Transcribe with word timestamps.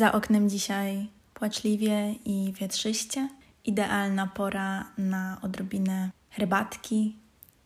Za 0.00 0.12
oknem 0.12 0.50
dzisiaj 0.50 1.08
płaczliwie 1.34 2.14
i 2.24 2.52
wietrzyście. 2.60 3.28
Idealna 3.64 4.26
pora 4.26 4.92
na 4.98 5.38
odrobinę 5.42 6.10
herbatki, 6.30 7.16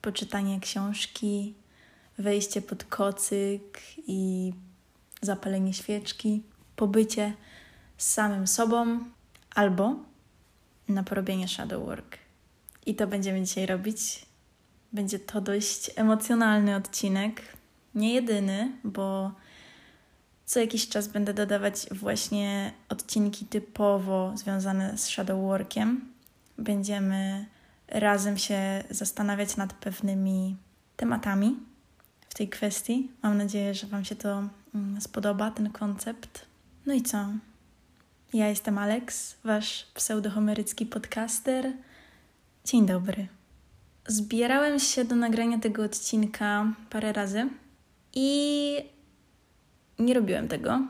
poczytanie 0.02 0.60
książki, 0.60 1.54
wejście 2.18 2.62
pod 2.62 2.84
kocyk 2.84 3.82
i 4.06 4.52
zapalenie 5.22 5.74
świeczki, 5.74 6.42
pobycie 6.76 7.32
z 7.96 8.12
samym 8.12 8.46
sobą 8.46 9.00
albo 9.54 9.96
na 10.88 11.02
porobienie 11.02 11.48
shadow 11.48 11.84
work. 11.84 12.18
I 12.86 12.94
to 12.94 13.06
będziemy 13.06 13.42
dzisiaj 13.42 13.66
robić. 13.66 14.26
Będzie 14.92 15.18
to 15.18 15.40
dość 15.40 15.90
emocjonalny 15.96 16.76
odcinek. 16.76 17.42
Nie 17.94 18.14
jedyny, 18.14 18.72
bo 18.84 19.32
co 20.46 20.60
jakiś 20.60 20.88
czas 20.88 21.08
będę 21.08 21.34
dodawać 21.34 21.86
właśnie 21.90 22.72
odcinki 22.88 23.46
typowo 23.46 24.32
związane 24.36 24.98
z 24.98 25.06
shadow 25.06 25.42
workiem. 25.42 26.12
Będziemy 26.58 27.46
razem 27.88 28.38
się 28.38 28.84
zastanawiać 28.90 29.56
nad 29.56 29.72
pewnymi 29.72 30.56
tematami 30.96 31.56
w 32.28 32.34
tej 32.34 32.48
kwestii. 32.48 33.10
Mam 33.22 33.38
nadzieję, 33.38 33.74
że 33.74 33.86
Wam 33.86 34.04
się 34.04 34.16
to 34.16 34.48
mm, 34.74 35.00
spodoba, 35.00 35.50
ten 35.50 35.70
koncept. 35.70 36.46
No 36.86 36.94
i 36.94 37.02
co? 37.02 37.26
Ja 38.34 38.48
jestem 38.48 38.78
Alex, 38.78 39.36
Wasz 39.44 39.86
pseudohomerycki 39.94 40.86
podcaster. 40.86 41.72
Dzień 42.64 42.86
dobry. 42.86 43.26
Zbierałem 44.06 44.78
się 44.78 45.04
do 45.04 45.16
nagrania 45.16 45.58
tego 45.58 45.84
odcinka 45.84 46.72
parę 46.90 47.12
razy 47.12 47.48
i 48.14 48.93
nie 49.98 50.14
robiłem 50.14 50.48
tego. 50.48 50.80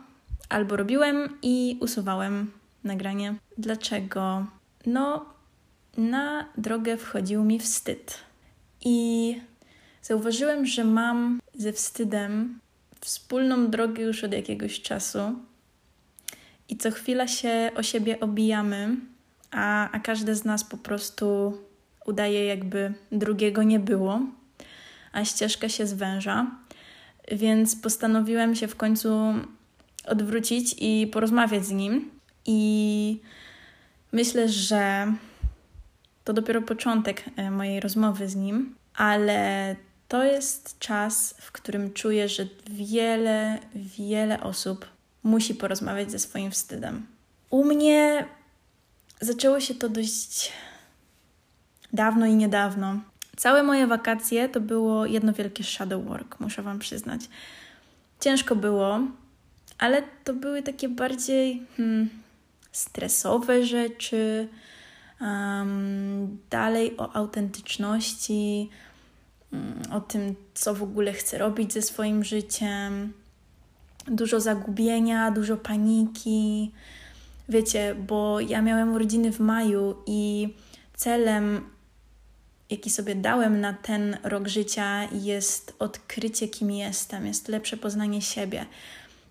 Albo 0.48 0.76
robiłem 0.76 1.38
i 1.42 1.78
usuwałem 1.80 2.50
nagranie. 2.84 3.34
Dlaczego? 3.58 4.46
No, 4.86 5.24
na 5.96 6.48
drogę 6.58 6.96
wchodził 6.96 7.44
mi 7.44 7.58
wstyd. 7.58 8.18
I 8.84 9.40
zauważyłem, 10.02 10.66
że 10.66 10.84
mam 10.84 11.40
ze 11.54 11.72
wstydem 11.72 12.58
wspólną 13.00 13.70
drogę 13.70 14.02
już 14.02 14.24
od 14.24 14.32
jakiegoś 14.32 14.82
czasu. 14.82 15.18
I 16.68 16.76
co 16.76 16.90
chwila 16.90 17.28
się 17.28 17.70
o 17.76 17.82
siebie 17.82 18.20
obijamy, 18.20 18.96
a, 19.50 19.90
a 19.90 20.00
każdy 20.00 20.34
z 20.34 20.44
nas 20.44 20.64
po 20.64 20.76
prostu 20.76 21.58
udaje, 22.06 22.46
jakby 22.46 22.94
drugiego 23.12 23.62
nie 23.62 23.80
było, 23.80 24.20
a 25.12 25.24
ścieżka 25.24 25.68
się 25.68 25.86
zwęża. 25.86 26.50
Więc 27.32 27.76
postanowiłem 27.76 28.54
się 28.54 28.68
w 28.68 28.76
końcu 28.76 29.34
odwrócić 30.06 30.74
i 30.78 31.06
porozmawiać 31.06 31.66
z 31.66 31.70
nim. 31.70 32.10
I 32.46 33.20
myślę, 34.12 34.48
że 34.48 35.12
to 36.24 36.32
dopiero 36.32 36.62
początek 36.62 37.24
e, 37.36 37.50
mojej 37.50 37.80
rozmowy 37.80 38.28
z 38.28 38.36
nim, 38.36 38.74
ale 38.94 39.76
to 40.08 40.24
jest 40.24 40.78
czas, 40.78 41.34
w 41.38 41.52
którym 41.52 41.92
czuję, 41.92 42.28
że 42.28 42.46
wiele, 42.70 43.58
wiele 43.74 44.40
osób 44.40 44.86
musi 45.22 45.54
porozmawiać 45.54 46.10
ze 46.10 46.18
swoim 46.18 46.50
wstydem. 46.50 47.06
U 47.50 47.64
mnie 47.64 48.26
zaczęło 49.20 49.60
się 49.60 49.74
to 49.74 49.88
dość 49.88 50.52
dawno 51.92 52.26
i 52.26 52.34
niedawno. 52.34 53.00
Całe 53.36 53.62
moje 53.62 53.86
wakacje 53.86 54.48
to 54.48 54.60
było 54.60 55.06
jedno 55.06 55.32
wielkie 55.32 55.64
shadow 55.64 56.04
work, 56.04 56.40
muszę 56.40 56.62
Wam 56.62 56.78
przyznać. 56.78 57.20
Ciężko 58.20 58.56
było, 58.56 59.00
ale 59.78 60.02
to 60.24 60.34
były 60.34 60.62
takie 60.62 60.88
bardziej 60.88 61.62
hmm, 61.76 62.08
stresowe 62.72 63.64
rzeczy, 63.66 64.48
um, 65.20 66.38
dalej 66.50 66.96
o 66.96 67.16
autentyczności, 67.16 68.68
um, 69.52 69.82
o 69.92 70.00
tym, 70.00 70.34
co 70.54 70.74
w 70.74 70.82
ogóle 70.82 71.12
chcę 71.12 71.38
robić 71.38 71.72
ze 71.72 71.82
swoim 71.82 72.24
życiem. 72.24 73.12
Dużo 74.06 74.40
zagubienia, 74.40 75.30
dużo 75.30 75.56
paniki. 75.56 76.70
Wiecie, 77.48 77.94
bo 77.94 78.40
ja 78.40 78.62
miałem 78.62 78.92
urodziny 78.94 79.32
w 79.32 79.40
maju 79.40 79.96
i 80.06 80.54
celem 80.96 81.73
jaki 82.70 82.90
sobie 82.90 83.14
dałem 83.14 83.60
na 83.60 83.72
ten 83.72 84.16
rok 84.22 84.48
życia, 84.48 85.08
jest 85.12 85.74
odkrycie, 85.78 86.48
kim 86.48 86.70
jestem, 86.70 87.26
jest 87.26 87.48
lepsze 87.48 87.76
poznanie 87.76 88.22
siebie. 88.22 88.66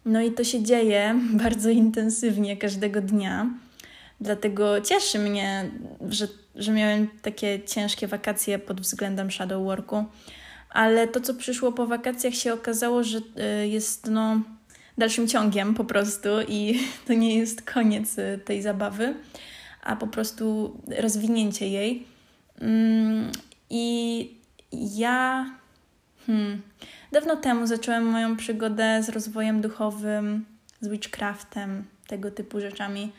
No 0.05 0.21
i 0.21 0.31
to 0.31 0.44
się 0.44 0.63
dzieje 0.63 1.19
bardzo 1.43 1.69
intensywnie 1.69 2.57
każdego 2.57 3.01
dnia. 3.01 3.49
Dlatego 4.22 4.81
cieszy 4.81 5.19
mnie, 5.19 5.72
że, 6.09 6.27
że 6.55 6.72
miałem 6.72 7.07
takie 7.22 7.59
ciężkie 7.66 8.07
wakacje 8.07 8.59
pod 8.59 8.81
względem 8.81 9.31
shadow 9.31 9.63
worku. 9.63 10.05
Ale 10.69 11.07
to, 11.07 11.22
co 11.22 11.33
przyszło 11.33 11.72
po 11.72 11.88
wakacjach, 11.88 12.33
się 12.33 12.53
okazało, 12.53 13.03
że 13.03 13.17
y, 13.17 13.67
jest 13.67 14.09
no, 14.09 14.41
dalszym 14.97 15.27
ciągiem 15.27 15.73
po 15.73 15.83
prostu 15.83 16.29
i 16.47 16.79
to 17.07 17.13
nie 17.13 17.38
jest 17.38 17.61
koniec 17.61 18.17
y, 18.17 18.39
tej 18.45 18.61
zabawy, 18.61 19.13
a 19.83 19.95
po 19.95 20.07
prostu 20.07 20.77
rozwinięcie 20.99 21.67
jej. 21.67 22.12
I 23.69 24.38
ja 24.72 25.46
hmm, 26.28 26.62
dawno 27.12 27.36
temu 27.36 27.68
zacząłem 27.68 28.06
moją 28.06 28.38
przygodę 28.38 29.03
z 29.03 29.09
rozwojem 29.09 29.62
duchowym, 29.62 30.46
z 30.81 30.88
witchcraftem, 30.88 31.84
tego 32.08 32.31
typu 32.31 32.59
rzeczami, 32.59 33.12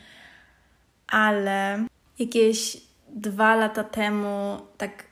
ale 1.07 1.85
jakieś 2.19 2.77
dwa 3.09 3.55
lata 3.55 3.83
temu 3.83 4.57
tak 4.77 5.03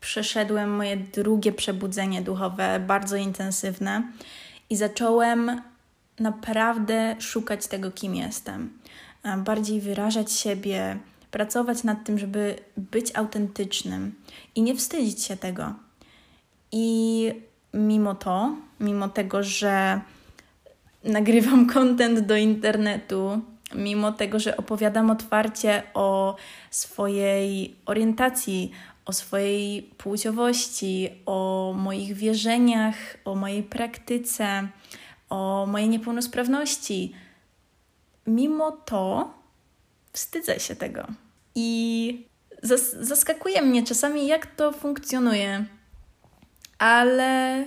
przeszedłem 0.00 0.76
moje 0.76 0.96
drugie 0.96 1.52
przebudzenie 1.52 2.22
duchowe, 2.22 2.80
bardzo 2.86 3.16
intensywne, 3.16 4.02
i 4.70 4.76
zacząłem 4.76 5.62
naprawdę 6.20 7.16
szukać 7.18 7.66
tego, 7.66 7.90
kim 7.90 8.14
jestem. 8.14 8.78
Bardziej 9.38 9.80
wyrażać 9.80 10.32
siebie, 10.32 10.98
pracować 11.36 11.84
nad 11.84 12.04
tym, 12.04 12.18
żeby 12.18 12.56
być 12.76 13.16
autentycznym 13.16 14.14
i 14.54 14.62
nie 14.62 14.74
wstydzić 14.74 15.22
się 15.22 15.36
tego. 15.36 15.74
I 16.72 17.32
mimo 17.74 18.14
to, 18.14 18.56
mimo 18.80 19.08
tego, 19.08 19.42
że 19.42 20.00
nagrywam 21.04 21.66
content 21.74 22.20
do 22.20 22.36
internetu, 22.36 23.40
mimo 23.74 24.12
tego, 24.12 24.38
że 24.38 24.56
opowiadam 24.56 25.10
otwarcie 25.10 25.82
o 25.94 26.36
swojej 26.70 27.76
orientacji, 27.86 28.70
o 29.04 29.12
swojej 29.12 29.82
płciowości, 29.82 31.10
o 31.26 31.72
moich 31.76 32.14
wierzeniach, 32.14 32.96
o 33.24 33.34
mojej 33.34 33.62
praktyce, 33.62 34.68
o 35.28 35.66
mojej 35.68 35.88
niepełnosprawności, 35.88 37.14
mimo 38.26 38.70
to 38.70 39.34
wstydzę 40.12 40.60
się 40.60 40.76
tego. 40.76 41.25
I 41.56 42.26
zas 42.62 42.96
zaskakuje 43.00 43.62
mnie 43.62 43.82
czasami, 43.84 44.26
jak 44.26 44.46
to 44.46 44.72
funkcjonuje, 44.72 45.64
ale 46.78 47.64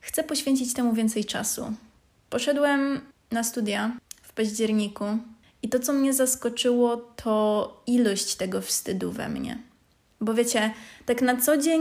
chcę 0.00 0.24
poświęcić 0.24 0.74
temu 0.74 0.92
więcej 0.92 1.24
czasu. 1.24 1.72
Poszedłem 2.30 3.00
na 3.30 3.44
studia 3.44 3.96
w 4.22 4.32
październiku 4.32 5.04
i 5.62 5.68
to, 5.68 5.80
co 5.80 5.92
mnie 5.92 6.14
zaskoczyło, 6.14 6.96
to 6.96 7.82
ilość 7.86 8.34
tego 8.34 8.60
wstydu 8.60 9.12
we 9.12 9.28
mnie. 9.28 9.58
Bo 10.20 10.34
wiecie, 10.34 10.74
tak 11.06 11.22
na 11.22 11.36
co 11.36 11.56
dzień 11.56 11.80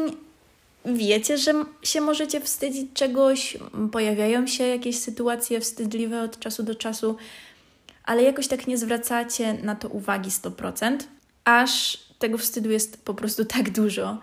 wiecie, 0.86 1.38
że 1.38 1.53
się 1.84 2.02
możecie 2.02 2.42
wstydzić 2.42 2.94
czegoś, 2.94 3.58
pojawiają 3.92 4.48
się 4.48 4.68
jakieś 4.68 5.00
sytuacje 5.00 5.60
wstydliwe 5.60 6.22
od 6.22 6.39
czasu 6.39 6.63
do 6.63 6.75
czasu, 6.75 7.16
ale 8.04 8.24
jakoś 8.24 8.48
tak 8.48 8.68
nie 8.68 8.78
zwracacie 8.78 9.54
na 9.54 9.76
to 9.76 9.90
uwagi 9.90 10.30
100%, 10.30 10.98
aż 11.46 12.04
tego 12.20 12.38
wstydu 12.38 12.72
jest 12.72 13.06
po 13.06 13.14
prostu 13.14 13.46
tak 13.46 13.70
dużo, 13.72 14.20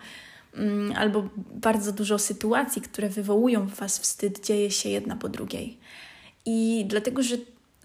mm, 0.55 0.93
albo 0.97 1.29
bardzo 1.53 1.91
dużo 1.91 2.19
sytuacji, 2.19 2.81
które 2.81 3.09
wywołują 3.09 3.67
w 3.67 3.75
Was 3.75 3.99
wstyd, 3.99 4.45
dzieje 4.45 4.71
się 4.71 4.89
jedna 4.89 5.15
po 5.15 5.29
drugiej. 5.29 5.77
I 6.45 6.85
dlatego, 6.87 7.23
że 7.23 7.35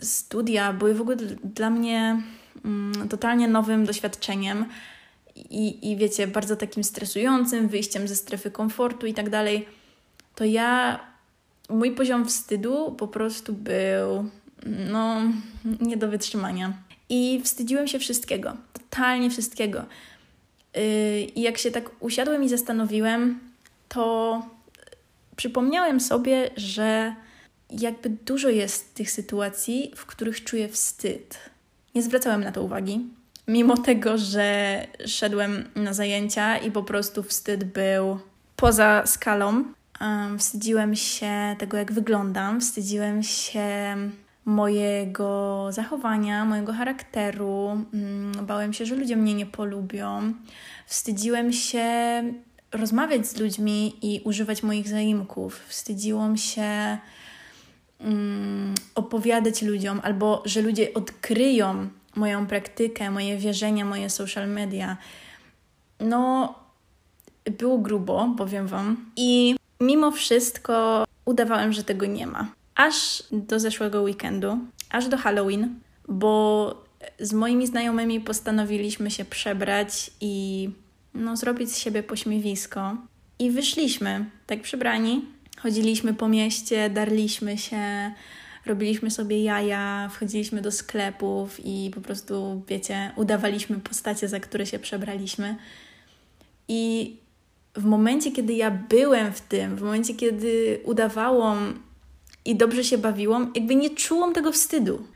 studia 0.02 0.72
były 0.72 0.94
w 0.94 1.00
ogóle 1.00 1.16
dla 1.44 1.70
mnie 1.70 2.22
mm, 2.64 3.08
totalnie 3.08 3.48
nowym 3.48 3.86
doświadczeniem 3.86 4.64
i, 5.36 5.92
i 5.92 5.96
wiecie, 5.96 6.26
bardzo 6.26 6.56
takim 6.56 6.84
stresującym, 6.84 7.68
wyjściem 7.68 8.08
ze 8.08 8.16
strefy 8.16 8.50
komfortu 8.50 9.06
i 9.06 9.14
tak 9.14 9.30
dalej, 9.30 9.68
to 10.34 10.44
ja, 10.44 11.00
mój 11.68 11.92
poziom 11.92 12.26
wstydu 12.26 12.94
po 12.98 13.08
prostu 13.08 13.52
był 13.52 14.30
no, 14.66 15.20
nie 15.80 15.96
do 15.96 16.08
wytrzymania. 16.08 16.72
I 17.08 17.40
wstydziłem 17.44 17.88
się 17.88 17.98
wszystkiego, 17.98 18.56
totalnie 18.72 19.30
wszystkiego. 19.30 19.84
Yy, 20.74 21.20
I 21.20 21.42
jak 21.42 21.58
się 21.58 21.70
tak 21.70 21.90
usiadłem 22.00 22.44
i 22.44 22.48
zastanowiłem, 22.48 23.40
to 23.88 24.42
przypomniałem 25.36 26.00
sobie, 26.00 26.50
że 26.56 27.14
jakby 27.70 28.10
dużo 28.10 28.48
jest 28.48 28.94
tych 28.94 29.10
sytuacji, 29.10 29.92
w 29.96 30.06
których 30.06 30.44
czuję 30.44 30.68
wstyd. 30.68 31.38
Nie 31.94 32.02
zwracałem 32.02 32.44
na 32.44 32.52
to 32.52 32.62
uwagi, 32.62 33.00
mimo 33.48 33.76
tego, 33.76 34.18
że 34.18 34.86
szedłem 35.06 35.68
na 35.74 35.94
zajęcia 35.94 36.58
i 36.58 36.70
po 36.70 36.82
prostu 36.82 37.22
wstyd 37.22 37.64
był 37.64 38.18
poza 38.56 39.06
skalą. 39.06 39.64
Wstydziłem 40.38 40.96
się 40.96 41.56
tego, 41.58 41.76
jak 41.76 41.92
wyglądam, 41.92 42.60
wstydziłem 42.60 43.22
się 43.22 43.96
mojego 44.46 45.66
zachowania, 45.70 46.44
mojego 46.44 46.72
charakteru. 46.72 47.64
Um, 47.64 48.32
bałem 48.42 48.72
się, 48.72 48.86
że 48.86 48.94
ludzie 48.94 49.16
mnie 49.16 49.34
nie 49.34 49.46
polubią. 49.46 50.32
Wstydziłem 50.86 51.52
się 51.52 51.84
rozmawiać 52.72 53.26
z 53.26 53.40
ludźmi 53.40 53.96
i 54.02 54.20
używać 54.24 54.62
moich 54.62 54.88
zaimków. 54.88 55.60
Wstydziłam 55.68 56.36
się 56.36 56.98
um, 58.00 58.74
opowiadać 58.94 59.62
ludziom, 59.62 60.00
albo 60.04 60.42
że 60.44 60.62
ludzie 60.62 60.94
odkryją 60.94 61.88
moją 62.16 62.46
praktykę, 62.46 63.10
moje 63.10 63.36
wierzenia, 63.36 63.84
moje 63.84 64.10
social 64.10 64.48
media. 64.48 64.96
No, 66.00 66.54
było 67.58 67.78
grubo, 67.78 68.34
powiem 68.38 68.66
Wam. 68.66 68.96
I 69.16 69.56
mimo 69.80 70.10
wszystko 70.10 71.04
udawałem, 71.24 71.72
że 71.72 71.84
tego 71.84 72.06
nie 72.06 72.26
ma. 72.26 72.46
Aż 72.76 73.22
do 73.32 73.60
zeszłego 73.60 74.02
weekendu, 74.02 74.58
aż 74.90 75.08
do 75.08 75.16
Halloween, 75.16 75.80
bo 76.08 76.86
z 77.20 77.32
moimi 77.32 77.66
znajomymi 77.66 78.20
postanowiliśmy 78.20 79.10
się 79.10 79.24
przebrać 79.24 80.10
i 80.20 80.68
no, 81.14 81.36
zrobić 81.36 81.72
z 81.72 81.78
siebie 81.78 82.02
pośmiewisko. 82.02 82.96
I 83.38 83.50
wyszliśmy, 83.50 84.24
tak 84.46 84.62
przebrani. 84.62 85.24
Chodziliśmy 85.58 86.14
po 86.14 86.28
mieście, 86.28 86.90
darliśmy 86.90 87.58
się, 87.58 88.12
robiliśmy 88.66 89.10
sobie 89.10 89.42
jaja, 89.42 90.08
wchodziliśmy 90.12 90.62
do 90.62 90.72
sklepów 90.72 91.60
i 91.64 91.90
po 91.94 92.00
prostu, 92.00 92.62
wiecie, 92.68 93.12
udawaliśmy 93.16 93.76
postacie, 93.80 94.28
za 94.28 94.40
które 94.40 94.66
się 94.66 94.78
przebraliśmy. 94.78 95.56
I 96.68 97.16
w 97.74 97.84
momencie, 97.84 98.32
kiedy 98.32 98.52
ja 98.52 98.70
byłem 98.70 99.32
w 99.32 99.40
tym, 99.40 99.76
w 99.76 99.82
momencie, 99.82 100.14
kiedy 100.14 100.80
udawałam 100.84 101.82
i 102.46 102.56
dobrze 102.56 102.84
się 102.84 102.98
bawiłam, 102.98 103.52
jakby 103.54 103.74
nie 103.74 103.90
czułam 103.90 104.32
tego 104.32 104.52
wstydu. 104.52 105.06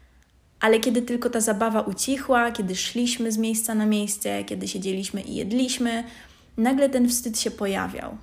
Ale 0.61 0.81
kiedy 0.81 1.03
tylko 1.03 1.31
ta 1.31 1.41
zabawa 1.41 1.81
ucichła, 1.81 2.53
kiedy 2.53 2.77
szliśmy 2.77 3.33
z 3.33 3.39
miejsca 3.39 3.75
na 3.75 3.87
miejsce, 3.87 4.45
kiedy 4.45 4.69
siedzieliśmy 4.69 5.23
i 5.23 5.35
jedliśmy, 5.35 6.05
nagle 6.57 6.89
ten 6.89 7.09
wstyd 7.09 7.39
się 7.41 7.51
pojawiał. 7.51 8.17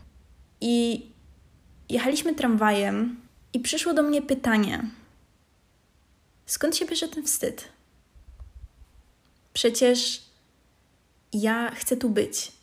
I 0.62 1.06
jechaliśmy 1.89 2.36
tramwajem 2.36 3.21
i 3.54 3.59
przyszło 3.59 3.94
do 3.94 4.04
mnie 4.04 4.21
pytanie: 4.21 4.83
skąd 6.45 6.75
się 6.75 6.86
bierze 6.86 7.07
ten 7.07 7.24
wstyd? 7.24 7.68
Przecież 9.54 10.21
ja 11.33 11.71
chcę 11.71 11.98
tu 11.98 12.09
być 12.09 12.57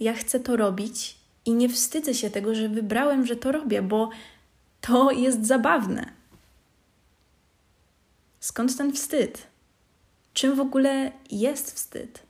ja 0.00 0.12
chcę 0.12 0.40
to 0.40 0.56
robić 0.56 1.16
i 1.46 1.52
nie 1.52 1.68
wstydzę 1.68 2.14
się 2.14 2.30
tego, 2.30 2.54
że 2.54 2.68
wybrałem, 2.68 3.26
że 3.26 3.36
to 3.36 3.52
robię, 3.52 3.82
bo 3.82 4.10
to 4.86 5.10
jest 5.10 5.46
zabawne. 5.46 6.12
Skąd 8.40 8.76
ten 8.76 8.92
wstyd? 8.92 9.46
Czym 10.34 10.56
w 10.56 10.60
ogóle 10.60 11.12
jest 11.30 11.72
wstyd? 11.72 12.22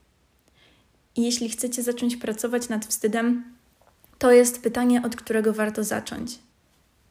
I 1.15 1.23
jeśli 1.23 1.49
chcecie 1.49 1.83
zacząć 1.83 2.15
pracować 2.15 2.69
nad 2.69 2.85
wstydem, 2.85 3.55
to 4.17 4.31
jest 4.31 4.61
pytanie, 4.61 5.01
od 5.05 5.15
którego 5.15 5.53
warto 5.53 5.83
zacząć. 5.83 6.39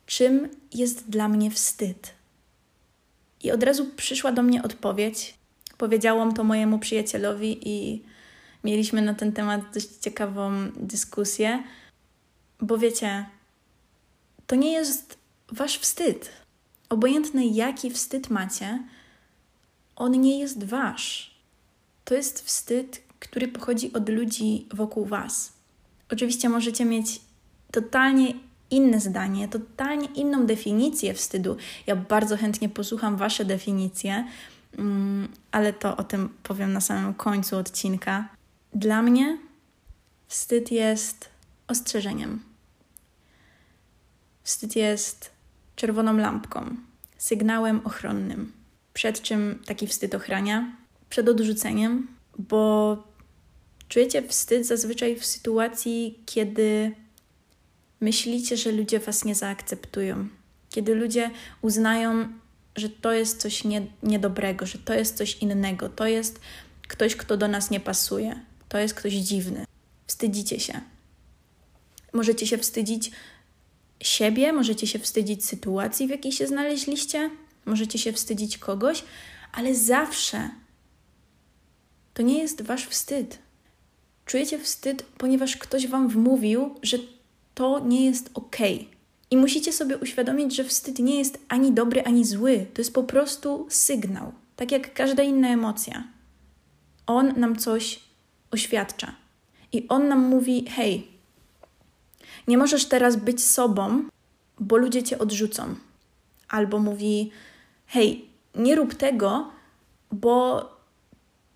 Czym 0.06 0.48
jest 0.74 1.10
dla 1.10 1.28
mnie 1.28 1.50
wstyd? 1.50 2.14
I 3.42 3.52
od 3.52 3.62
razu 3.62 3.86
przyszła 3.96 4.32
do 4.32 4.42
mnie 4.42 4.62
odpowiedź. 4.62 5.34
Powiedziałam 5.78 6.34
to 6.34 6.44
mojemu 6.44 6.78
przyjacielowi 6.78 7.68
i 7.68 8.02
mieliśmy 8.64 9.02
na 9.02 9.14
ten 9.14 9.32
temat 9.32 9.60
dość 9.74 9.88
ciekawą 10.00 10.52
dyskusję, 10.76 11.62
bo 12.60 12.78
wiecie, 12.78 13.26
to 14.46 14.56
nie 14.56 14.72
jest 14.72 15.23
wasz 15.52 15.78
wstyd. 15.78 16.30
Obojętny 16.88 17.46
jaki 17.46 17.90
wstyd 17.90 18.30
macie, 18.30 18.82
on 19.96 20.20
nie 20.20 20.38
jest 20.38 20.64
wasz. 20.64 21.34
To 22.04 22.14
jest 22.14 22.46
wstyd, 22.46 23.02
który 23.18 23.48
pochodzi 23.48 23.92
od 23.92 24.08
ludzi 24.08 24.66
wokół 24.74 25.04
was. 25.04 25.52
Oczywiście 26.10 26.48
możecie 26.48 26.84
mieć 26.84 27.20
totalnie 27.72 28.34
inne 28.70 29.00
zdanie, 29.00 29.48
totalnie 29.48 30.06
inną 30.06 30.46
definicję 30.46 31.14
wstydu. 31.14 31.56
Ja 31.86 31.96
bardzo 31.96 32.36
chętnie 32.36 32.68
posłucham 32.68 33.16
Wasze 33.16 33.44
definicje, 33.44 34.24
mm, 34.78 35.28
ale 35.50 35.72
to 35.72 35.96
o 35.96 36.04
tym 36.04 36.28
powiem 36.42 36.72
na 36.72 36.80
samym 36.80 37.14
końcu 37.14 37.56
odcinka. 37.56 38.28
Dla 38.74 39.02
mnie 39.02 39.38
wstyd 40.28 40.72
jest 40.72 41.28
ostrzeżeniem. 41.68 42.42
Wstyd 44.42 44.76
jest 44.76 45.33
czerwoną 45.76 46.16
lampką, 46.16 46.76
sygnałem 47.18 47.80
ochronnym. 47.84 48.52
Przed 48.94 49.22
czym 49.22 49.62
taki 49.66 49.86
wstyd 49.86 50.14
ochrania? 50.14 50.76
Przed 51.08 51.28
odrzuceniem, 51.28 52.08
bo 52.38 52.96
czujecie 53.88 54.22
wstyd 54.22 54.66
zazwyczaj 54.66 55.16
w 55.16 55.26
sytuacji, 55.26 56.22
kiedy 56.26 56.92
myślicie, 58.00 58.56
że 58.56 58.72
ludzie 58.72 58.98
was 58.98 59.24
nie 59.24 59.34
zaakceptują. 59.34 60.28
Kiedy 60.70 60.94
ludzie 60.94 61.30
uznają, 61.62 62.28
że 62.76 62.88
to 62.88 63.12
jest 63.12 63.40
coś 63.40 63.64
nie, 63.64 63.86
niedobrego, 64.02 64.66
że 64.66 64.78
to 64.78 64.94
jest 64.94 65.16
coś 65.16 65.36
innego, 65.36 65.88
to 65.88 66.06
jest 66.06 66.40
ktoś, 66.88 67.16
kto 67.16 67.36
do 67.36 67.48
nas 67.48 67.70
nie 67.70 67.80
pasuje, 67.80 68.40
to 68.68 68.78
jest 68.78 68.94
ktoś 68.94 69.12
dziwny. 69.12 69.64
Wstydzicie 70.06 70.60
się. 70.60 70.80
Możecie 72.12 72.46
się 72.46 72.58
wstydzić 72.58 73.10
siebie, 74.06 74.52
możecie 74.52 74.86
się 74.86 74.98
wstydzić 74.98 75.44
sytuacji, 75.44 76.06
w 76.06 76.10
jakiej 76.10 76.32
się 76.32 76.46
znaleźliście, 76.46 77.30
możecie 77.66 77.98
się 77.98 78.12
wstydzić 78.12 78.58
kogoś, 78.58 79.04
ale 79.52 79.74
zawsze 79.74 80.50
to 82.14 82.22
nie 82.22 82.38
jest 82.38 82.62
wasz 82.62 82.86
wstyd. 82.86 83.38
Czujecie 84.26 84.58
wstyd, 84.58 85.02
ponieważ 85.18 85.56
ktoś 85.56 85.86
wam 85.86 86.08
wmówił, 86.08 86.74
że 86.82 86.98
to 87.54 87.78
nie 87.78 88.04
jest 88.04 88.30
ok. 88.34 88.56
I 89.30 89.36
musicie 89.36 89.72
sobie 89.72 89.98
uświadomić, 89.98 90.56
że 90.56 90.64
wstyd 90.64 90.98
nie 90.98 91.18
jest 91.18 91.38
ani 91.48 91.72
dobry, 91.72 92.04
ani 92.04 92.24
zły. 92.24 92.66
To 92.74 92.80
jest 92.80 92.94
po 92.94 93.02
prostu 93.02 93.66
sygnał, 93.70 94.32
tak 94.56 94.72
jak 94.72 94.94
każda 94.94 95.22
inna 95.22 95.48
emocja. 95.48 96.04
On 97.06 97.40
nam 97.40 97.56
coś 97.56 98.00
oświadcza. 98.50 99.14
I 99.72 99.88
on 99.88 100.08
nam 100.08 100.20
mówi: 100.20 100.64
hej, 100.68 101.08
nie 102.48 102.58
możesz 102.58 102.86
teraz 102.86 103.16
być 103.16 103.44
sobą, 103.44 104.04
bo 104.60 104.76
ludzie 104.76 105.02
cię 105.02 105.18
odrzucą. 105.18 105.74
Albo 106.48 106.78
mówi: 106.78 107.30
hej, 107.86 108.28
nie 108.54 108.74
rób 108.74 108.94
tego, 108.94 109.50
bo 110.12 110.68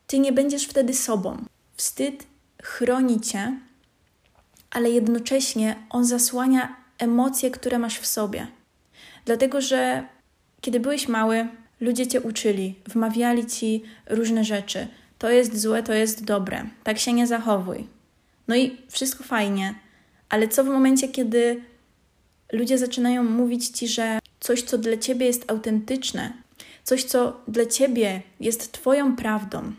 ty 0.06 0.18
nie 0.18 0.32
będziesz 0.32 0.64
wtedy 0.64 0.94
sobą. 0.94 1.36
Wstyd 1.76 2.26
chroni 2.62 3.20
cię, 3.20 3.58
ale 4.70 4.90
jednocześnie 4.90 5.76
on 5.90 6.04
zasłania 6.04 6.76
emocje, 6.98 7.50
które 7.50 7.78
masz 7.78 7.98
w 7.98 8.06
sobie. 8.06 8.46
Dlatego, 9.24 9.60
że 9.60 10.08
kiedy 10.60 10.80
byłeś 10.80 11.08
mały, 11.08 11.48
ludzie 11.80 12.06
cię 12.06 12.20
uczyli, 12.20 12.74
wmawiali 12.86 13.46
ci 13.46 13.82
różne 14.06 14.44
rzeczy 14.44 14.88
to 15.18 15.30
jest 15.30 15.60
złe, 15.60 15.82
to 15.82 15.92
jest 15.92 16.24
dobre, 16.24 16.64
tak 16.84 16.98
się 16.98 17.12
nie 17.12 17.26
zachowuj. 17.26 17.86
No 18.48 18.56
i 18.56 18.76
wszystko 18.88 19.24
fajnie, 19.24 19.74
ale 20.28 20.48
co 20.48 20.64
w 20.64 20.66
momencie, 20.66 21.08
kiedy 21.08 21.62
ludzie 22.52 22.78
zaczynają 22.78 23.24
mówić 23.24 23.68
ci, 23.68 23.88
że 23.88 24.18
coś, 24.40 24.62
co 24.62 24.78
dla 24.78 24.96
ciebie 24.96 25.26
jest 25.26 25.50
autentyczne, 25.50 26.32
coś, 26.84 27.04
co 27.04 27.40
dla 27.48 27.66
ciebie 27.66 28.22
jest 28.40 28.72
Twoją 28.72 29.16
prawdą, 29.16 29.72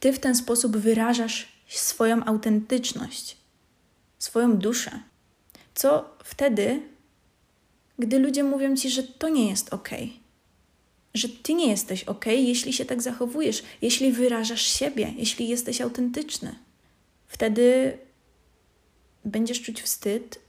ty 0.00 0.12
w 0.12 0.18
ten 0.18 0.34
sposób 0.34 0.76
wyrażasz 0.76 1.48
swoją 1.68 2.24
autentyczność, 2.24 3.36
swoją 4.18 4.56
duszę. 4.56 5.00
Co 5.74 6.16
wtedy, 6.24 6.82
gdy 7.98 8.18
ludzie 8.18 8.44
mówią 8.44 8.76
ci, 8.76 8.90
że 8.90 9.02
to 9.02 9.28
nie 9.28 9.50
jest 9.50 9.74
ok? 9.74 9.90
że 11.16 11.28
ty 11.28 11.54
nie 11.54 11.70
jesteś 11.70 12.04
ok, 12.04 12.26
jeśli 12.26 12.72
się 12.72 12.84
tak 12.84 13.02
zachowujesz, 13.02 13.62
jeśli 13.82 14.12
wyrażasz 14.12 14.62
siebie, 14.62 15.14
jeśli 15.16 15.48
jesteś 15.48 15.80
autentyczny. 15.80 16.54
Wtedy 17.26 17.98
będziesz 19.26 19.62
czuć 19.62 19.82
wstyd 19.82 20.40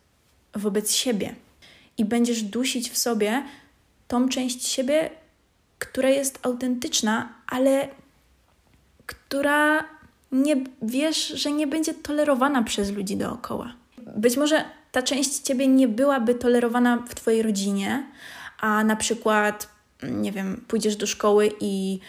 wobec 0.53 0.91
siebie 0.93 1.36
i 1.98 2.05
będziesz 2.05 2.43
dusić 2.43 2.89
w 2.89 2.98
sobie 2.98 3.43
tą 4.07 4.29
część 4.29 4.67
siebie, 4.67 5.10
która 5.79 6.10
jest 6.10 6.39
autentyczna, 6.41 7.34
ale 7.48 7.88
która 9.05 9.86
nie 10.31 10.55
wiesz, 10.81 11.27
że 11.27 11.51
nie 11.51 11.67
będzie 11.67 11.93
tolerowana 11.93 12.63
przez 12.63 12.91
ludzi 12.91 13.17
dookoła. 13.17 13.74
Być 13.98 14.38
może 14.38 14.65
ta 14.91 15.01
część 15.01 15.39
ciebie 15.39 15.67
nie 15.67 15.88
byłaby 15.88 16.36
tolerowana 16.36 16.98
w 16.98 17.15
twojej 17.15 17.41
rodzinie, 17.41 18.03
a 18.57 18.84
na 18.84 18.96
przykład, 18.96 19.69
nie 20.03 20.31
wiem, 20.31 20.65
pójdziesz 20.67 20.96
do 20.96 21.07
szkoły 21.07 21.51
i 21.60 22.00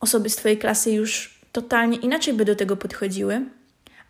osoby 0.00 0.30
z 0.30 0.36
Twojej 0.36 0.58
klasy 0.58 0.92
już 0.92 1.40
totalnie 1.52 1.96
inaczej 1.96 2.34
by 2.34 2.44
do 2.44 2.56
tego 2.56 2.76
podchodziły, 2.76 3.44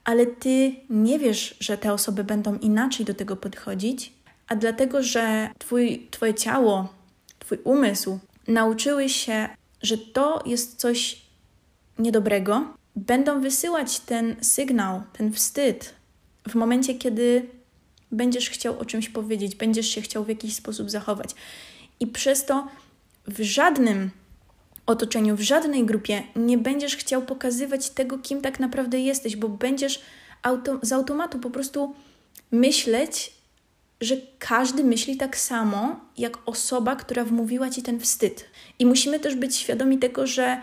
ale 0.04 0.26
Ty 0.26 0.74
nie 0.90 1.18
wiesz, 1.18 1.56
że 1.60 1.78
te 1.78 1.92
osoby 1.92 2.24
będą 2.24 2.58
inaczej 2.58 3.06
do 3.06 3.14
tego 3.14 3.36
podchodzić, 3.36 4.12
a 4.48 4.56
dlatego, 4.56 5.02
że 5.02 5.50
twój, 5.58 6.08
Twoje 6.10 6.34
ciało, 6.34 6.94
Twój 7.38 7.58
umysł 7.64 8.18
nauczyły 8.48 9.08
się, 9.08 9.48
że 9.82 9.98
to 9.98 10.42
jest 10.46 10.76
coś 10.80 11.22
niedobrego, 11.98 12.74
będą 12.96 13.40
wysyłać 13.40 14.00
ten 14.00 14.36
sygnał, 14.40 15.02
ten 15.12 15.32
wstyd 15.32 15.94
w 16.48 16.54
momencie, 16.54 16.94
kiedy 16.94 17.46
będziesz 18.12 18.50
chciał 18.50 18.78
o 18.78 18.84
czymś 18.84 19.08
powiedzieć, 19.08 19.56
będziesz 19.56 19.86
się 19.86 20.00
chciał 20.00 20.24
w 20.24 20.28
jakiś 20.28 20.54
sposób 20.54 20.90
zachować. 20.90 21.30
I 22.00 22.06
przez 22.06 22.46
to 22.46 22.68
w 23.26 23.42
żadnym 23.42 24.10
otoczeniu, 24.86 25.36
w 25.36 25.40
żadnej 25.40 25.84
grupie 25.84 26.22
nie 26.36 26.58
będziesz 26.58 26.96
chciał 26.96 27.22
pokazywać 27.22 27.90
tego, 27.90 28.18
kim 28.18 28.40
tak 28.40 28.60
naprawdę 28.60 29.00
jesteś, 29.00 29.36
bo 29.36 29.48
będziesz 29.48 30.02
auto, 30.42 30.78
z 30.82 30.92
automatu 30.92 31.38
po 31.38 31.50
prostu 31.50 31.94
myśleć, 32.50 33.32
że 34.00 34.16
każdy 34.38 34.84
myśli 34.84 35.16
tak 35.16 35.36
samo, 35.36 36.00
jak 36.18 36.38
osoba, 36.46 36.96
która 36.96 37.24
wmówiła 37.24 37.70
ci 37.70 37.82
ten 37.82 38.00
wstyd. 38.00 38.44
I 38.78 38.86
musimy 38.86 39.20
też 39.20 39.34
być 39.34 39.56
świadomi 39.56 39.98
tego, 39.98 40.26
że 40.26 40.60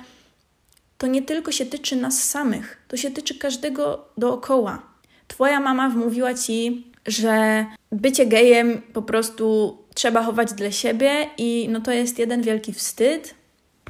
to 0.98 1.08
nie 1.08 1.22
tylko 1.22 1.52
się 1.52 1.66
tyczy 1.66 1.96
nas 1.96 2.24
samych, 2.24 2.78
to 2.88 2.98
się 2.98 3.12
tyczy 3.12 3.36
każdego 3.36 4.06
dookoła. 4.18 4.82
Twoja 5.28 5.60
mama 5.60 5.90
wmówiła 5.90 6.34
ci, 6.34 6.88
że 7.08 7.66
bycie 7.92 8.26
gejem 8.26 8.82
po 8.94 9.02
prostu 9.02 9.78
trzeba 9.94 10.24
chować 10.24 10.54
dla 10.54 10.72
siebie 10.72 11.30
i 11.38 11.68
no 11.72 11.82
to 11.82 11.92
jest 11.92 12.20
jeden 12.20 12.42
wielki 12.42 12.74
wstyd. 12.74 13.36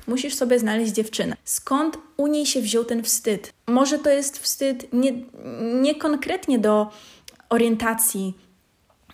Musisz 0.10 0.36
sobie 0.36 0.60
znaleźć 0.60 0.92
dziewczynę. 0.92 1.36
Skąd 1.44 1.98
u 2.18 2.28
niej 2.28 2.46
się 2.46 2.62
wziął 2.62 2.86
ten 2.86 3.04
wstyd? 3.04 3.54
Może 3.68 4.00
to 4.00 4.10
jest 4.10 4.40
wstyd 4.40 4.94
nie, 4.94 5.12
nie 5.82 5.96
konkretnie 5.96 6.60
do 6.60 6.92
orientacji, 7.50 8.34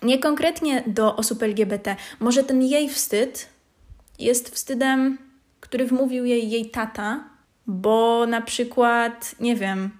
nie 0.02 0.18
konkretnie 0.18 0.84
do 0.86 1.16
osób 1.16 1.42
LGBT. 1.42 1.96
Może 2.20 2.44
ten 2.44 2.62
jej 2.62 2.88
wstyd 2.88 3.48
jest 4.18 4.48
wstydem, 4.48 5.18
który 5.60 5.86
wmówił 5.86 6.24
jej 6.24 6.50
jej 6.50 6.70
tata, 6.70 7.24
bo 7.66 8.26
na 8.26 8.40
przykład, 8.40 9.34
nie 9.40 9.56
wiem, 9.56 9.90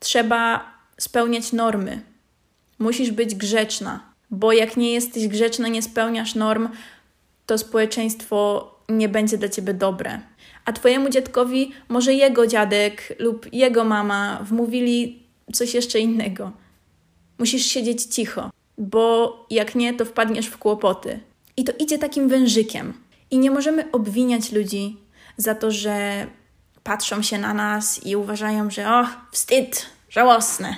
trzeba 0.00 0.72
spełniać 0.98 1.52
normy. 1.52 2.02
Musisz 2.78 3.10
być 3.10 3.34
grzeczna, 3.34 4.00
bo 4.30 4.52
jak 4.52 4.76
nie 4.76 4.92
jesteś 4.92 5.28
grzeczna, 5.28 5.68
nie 5.68 5.82
spełniasz 5.82 6.34
norm, 6.34 6.68
to 7.46 7.58
społeczeństwo 7.58 8.71
nie 8.88 9.08
będzie 9.08 9.38
dla 9.38 9.48
ciebie 9.48 9.74
dobre. 9.74 10.20
A 10.64 10.72
twojemu 10.72 11.08
dziadkowi 11.08 11.72
może 11.88 12.14
jego 12.14 12.46
dziadek 12.46 13.16
lub 13.18 13.52
jego 13.52 13.84
mama 13.84 14.38
wmówili 14.44 15.22
coś 15.52 15.74
jeszcze 15.74 15.98
innego. 15.98 16.52
Musisz 17.38 17.66
siedzieć 17.66 18.02
cicho, 18.02 18.50
bo 18.78 19.46
jak 19.50 19.74
nie, 19.74 19.94
to 19.94 20.04
wpadniesz 20.04 20.46
w 20.46 20.58
kłopoty. 20.58 21.20
I 21.56 21.64
to 21.64 21.72
idzie 21.78 21.98
takim 21.98 22.28
wężykiem. 22.28 22.94
I 23.30 23.38
nie 23.38 23.50
możemy 23.50 23.90
obwiniać 23.90 24.52
ludzi 24.52 24.96
za 25.36 25.54
to, 25.54 25.70
że 25.70 26.26
patrzą 26.82 27.22
się 27.22 27.38
na 27.38 27.54
nas 27.54 28.06
i 28.06 28.16
uważają, 28.16 28.70
że 28.70 28.90
o, 28.90 29.06
wstyd, 29.32 29.86
żałosne. 30.08 30.76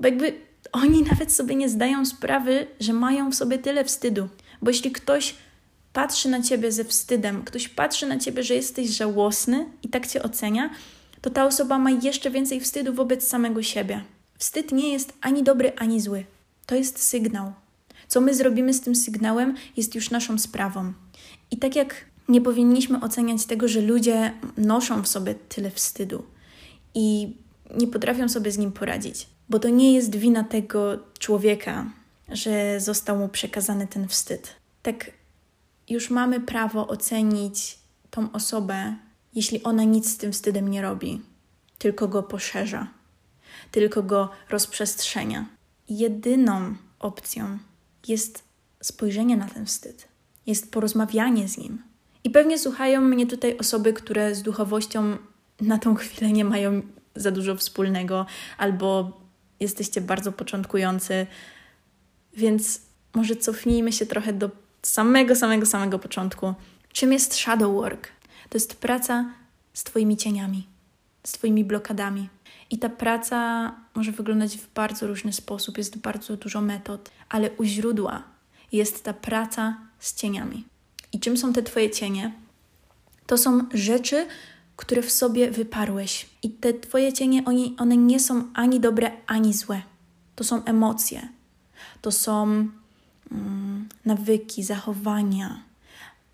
Bo 0.00 0.08
jakby 0.08 0.34
oni 0.72 1.02
nawet 1.02 1.32
sobie 1.32 1.54
nie 1.54 1.68
zdają 1.68 2.06
sprawy, 2.06 2.66
że 2.80 2.92
mają 2.92 3.30
w 3.30 3.34
sobie 3.34 3.58
tyle 3.58 3.84
wstydu. 3.84 4.28
Bo 4.62 4.70
jeśli 4.70 4.92
ktoś 4.92 5.34
patrzy 5.98 6.28
na 6.28 6.42
ciebie 6.42 6.72
ze 6.72 6.84
wstydem, 6.84 7.44
ktoś 7.44 7.68
patrzy 7.68 8.06
na 8.06 8.18
ciebie, 8.18 8.42
że 8.42 8.54
jesteś 8.54 8.88
żałosny 8.88 9.66
i 9.82 9.88
tak 9.88 10.06
cię 10.06 10.22
ocenia, 10.22 10.70
to 11.20 11.30
ta 11.30 11.46
osoba 11.46 11.78
ma 11.78 11.90
jeszcze 11.90 12.30
więcej 12.30 12.60
wstydu 12.60 12.94
wobec 12.94 13.28
samego 13.28 13.62
siebie. 13.62 14.04
Wstyd 14.38 14.72
nie 14.72 14.92
jest 14.92 15.12
ani 15.20 15.42
dobry, 15.42 15.72
ani 15.76 16.00
zły. 16.00 16.24
To 16.66 16.74
jest 16.74 17.02
sygnał. 17.02 17.52
Co 18.08 18.20
my 18.20 18.34
zrobimy 18.34 18.74
z 18.74 18.80
tym 18.80 18.94
sygnałem, 18.94 19.54
jest 19.76 19.94
już 19.94 20.10
naszą 20.10 20.38
sprawą. 20.38 20.92
I 21.50 21.56
tak 21.56 21.76
jak 21.76 22.04
nie 22.28 22.40
powinniśmy 22.40 23.00
oceniać 23.00 23.44
tego, 23.46 23.68
że 23.68 23.80
ludzie 23.80 24.32
noszą 24.56 25.02
w 25.02 25.08
sobie 25.08 25.34
tyle 25.34 25.70
wstydu 25.70 26.24
i 26.94 27.36
nie 27.76 27.86
potrafią 27.86 28.28
sobie 28.28 28.50
z 28.50 28.58
nim 28.58 28.72
poradzić, 28.72 29.26
bo 29.48 29.58
to 29.58 29.68
nie 29.68 29.94
jest 29.94 30.16
wina 30.16 30.44
tego 30.44 30.98
człowieka, 31.18 31.90
że 32.28 32.80
został 32.80 33.16
mu 33.16 33.28
przekazany 33.28 33.86
ten 33.86 34.08
wstyd. 34.08 34.54
Tak 34.82 35.17
już 35.88 36.10
mamy 36.10 36.40
prawo 36.40 36.88
ocenić 36.88 37.78
tą 38.10 38.32
osobę, 38.32 38.94
jeśli 39.34 39.62
ona 39.62 39.84
nic 39.84 40.10
z 40.10 40.16
tym 40.16 40.32
wstydem 40.32 40.68
nie 40.68 40.82
robi, 40.82 41.20
tylko 41.78 42.08
go 42.08 42.22
poszerza, 42.22 42.86
tylko 43.70 44.02
go 44.02 44.30
rozprzestrzenia. 44.50 45.46
Jedyną 45.88 46.74
opcją 46.98 47.58
jest 48.08 48.44
spojrzenie 48.82 49.36
na 49.36 49.48
ten 49.48 49.66
wstyd, 49.66 50.08
jest 50.46 50.72
porozmawianie 50.72 51.48
z 51.48 51.58
nim. 51.58 51.82
I 52.24 52.30
pewnie 52.30 52.58
słuchają 52.58 53.00
mnie 53.00 53.26
tutaj 53.26 53.58
osoby, 53.58 53.92
które 53.92 54.34
z 54.34 54.42
duchowością 54.42 55.16
na 55.60 55.78
tą 55.78 55.94
chwilę 55.94 56.32
nie 56.32 56.44
mają 56.44 56.82
za 57.14 57.30
dużo 57.30 57.56
wspólnego, 57.56 58.26
albo 58.58 59.20
jesteście 59.60 60.00
bardzo 60.00 60.32
początkujący, 60.32 61.26
więc 62.32 62.80
może 63.14 63.36
cofnijmy 63.36 63.92
się 63.92 64.06
trochę 64.06 64.32
do 64.32 64.50
samego, 64.82 65.36
samego, 65.36 65.66
samego 65.66 65.98
początku. 65.98 66.54
Czym 66.92 67.12
jest 67.12 67.34
shadow 67.34 67.74
work? 67.74 68.08
To 68.48 68.56
jest 68.56 68.80
praca 68.80 69.30
z 69.72 69.84
Twoimi 69.84 70.16
cieniami, 70.16 70.66
z 71.24 71.32
Twoimi 71.32 71.64
blokadami. 71.64 72.28
I 72.70 72.78
ta 72.78 72.88
praca 72.88 73.72
może 73.94 74.12
wyglądać 74.12 74.56
w 74.56 74.74
bardzo 74.74 75.06
różny 75.06 75.32
sposób, 75.32 75.78
jest 75.78 75.98
bardzo 75.98 76.36
dużo 76.36 76.60
metod, 76.60 77.10
ale 77.28 77.50
u 77.50 77.64
źródła 77.64 78.22
jest 78.72 79.04
ta 79.04 79.12
praca 79.12 79.76
z 79.98 80.14
cieniami. 80.14 80.64
I 81.12 81.20
czym 81.20 81.36
są 81.36 81.52
te 81.52 81.62
Twoje 81.62 81.90
cienie? 81.90 82.32
To 83.26 83.38
są 83.38 83.60
rzeczy, 83.74 84.26
które 84.76 85.02
w 85.02 85.10
sobie 85.10 85.50
wyparłeś. 85.50 86.26
I 86.42 86.50
te 86.50 86.74
Twoje 86.74 87.12
cienie, 87.12 87.42
one, 87.78 87.96
nie 87.96 88.20
są 88.20 88.44
ani 88.54 88.80
dobre, 88.80 89.10
ani 89.26 89.54
złe. 89.54 89.82
To 90.36 90.44
są 90.44 90.64
emocje, 90.64 91.28
to 92.02 92.12
są 92.12 92.68
nawyki, 94.04 94.62
zachowania, 94.62 95.62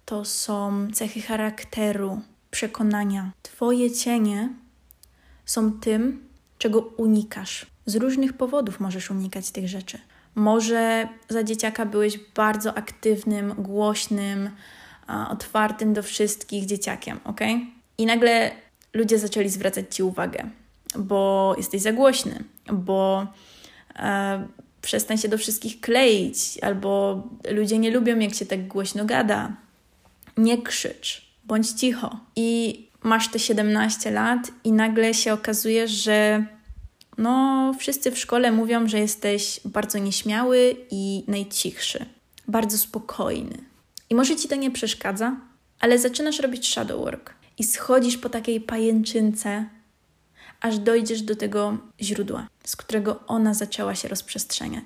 to 0.05 0.25
są 0.25 0.89
cechy 0.93 1.21
charakteru, 1.21 2.21
przekonania. 2.51 3.31
Twoje 3.43 3.91
cienie 3.91 4.49
są 5.45 5.73
tym, 5.73 6.29
czego 6.59 6.81
unikasz. 6.81 7.67
Z 7.87 7.97
różnych 7.97 8.33
powodów 8.33 8.81
możesz 8.81 9.11
unikać 9.11 9.51
tych 9.51 9.69
rzeczy. 9.69 9.99
Może 10.35 11.09
za 11.29 11.45
dzieciaka 11.45 11.87
byłeś 11.87 12.19
bardzo 12.35 12.75
aktywnym, 12.75 13.55
głośnym, 13.59 14.51
otwartym 15.29 15.93
do 15.93 16.03
wszystkich 16.03 16.67
dzieciakiem, 16.67 17.21
ok? 17.25 17.41
I 17.99 18.07
nagle 18.07 18.51
ludzie 18.95 19.19
zaczęli 19.19 19.49
zwracać 19.49 19.97
ci 19.97 20.03
uwagę, 20.03 20.51
bo 20.99 21.55
jesteś 21.57 21.83
za 21.83 21.93
głośny, 21.93 22.45
bo 22.73 23.27
e, 23.97 24.47
przestań 24.85 25.19
się 25.19 25.29
do 25.29 25.39
wszystkich 25.39 25.81
kleić, 25.81 26.39
albo 26.63 27.23
ludzie 27.51 27.79
nie 27.79 27.91
lubią, 27.91 28.19
jak 28.19 28.35
się 28.35 28.47
tak 28.47 28.67
głośno 28.67 29.05
gada. 29.05 29.57
Nie 30.37 30.63
krzycz, 30.63 31.23
bądź 31.45 31.71
cicho. 31.71 32.21
I 32.37 32.81
masz 33.03 33.29
te 33.29 33.39
17 33.39 34.11
lat 34.11 34.51
i 34.65 34.73
nagle 34.73 35.15
się 35.15 35.33
okazuje, 35.33 35.89
że 35.89 36.47
no, 37.19 37.75
wszyscy 37.79 38.11
w 38.11 38.19
szkole 38.19 38.53
mówią, 38.53 38.89
że 38.89 38.99
jesteś 38.99 39.61
bardzo 39.65 39.99
nieśmiały 39.99 40.77
i 40.91 41.25
najcichszy, 41.29 42.07
bardzo 42.49 42.79
spokojny. 42.79 43.59
I 44.11 44.15
może 44.15 44.37
ci 44.37 44.49
to 44.49 44.57
nie 44.57 44.71
przeszkadza, 44.71 45.37
ale 45.81 45.99
zaczynasz 45.99 46.41
robić 46.41 46.69
shadow 46.69 47.01
work 47.01 47.35
i 47.59 47.65
schodzisz 47.65 48.17
po 48.17 48.29
takiej 48.29 48.61
pajęczynce, 48.61 49.65
aż 50.65 50.79
dojdziesz 50.79 51.23
do 51.23 51.37
tego 51.37 51.79
źródła, 52.01 52.49
z 52.65 52.77
którego 52.77 53.21
ona 53.27 53.55
zaczęła 53.55 53.95
się 53.95 54.09
rozprzestrzeniać. 54.09 54.85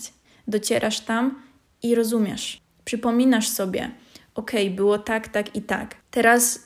Docierasz 0.49 1.01
tam 1.01 1.43
i 1.83 1.95
rozumiesz. 1.95 2.61
Przypominasz 2.85 3.49
sobie, 3.49 3.91
ok, 4.35 4.51
było 4.71 4.99
tak, 4.99 5.29
tak 5.29 5.57
i 5.57 5.63
tak. 5.63 5.97
Teraz 6.11 6.61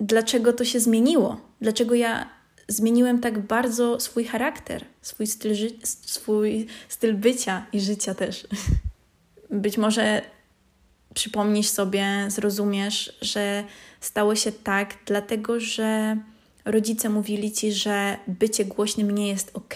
dlaczego 0.00 0.52
to 0.52 0.64
się 0.64 0.80
zmieniło? 0.80 1.40
Dlaczego 1.60 1.94
ja 1.94 2.28
zmieniłem 2.68 3.20
tak 3.20 3.38
bardzo 3.38 4.00
swój 4.00 4.24
charakter, 4.24 4.84
swój 5.02 5.26
styl, 5.26 5.54
ży- 5.54 5.78
swój 5.82 6.66
styl 6.88 7.14
bycia 7.14 7.66
i 7.72 7.80
życia 7.80 8.14
też. 8.14 8.46
Być 9.50 9.78
może 9.78 10.22
przypomnisz 11.14 11.68
sobie, 11.68 12.06
zrozumiesz, 12.28 13.16
że 13.20 13.64
stało 14.00 14.34
się 14.34 14.52
tak, 14.52 14.94
dlatego 15.06 15.60
że 15.60 16.16
rodzice 16.64 17.08
mówili 17.08 17.52
ci, 17.52 17.72
że 17.72 18.16
bycie 18.26 18.64
głośnym 18.64 19.10
nie 19.10 19.28
jest 19.28 19.50
ok. 19.54 19.74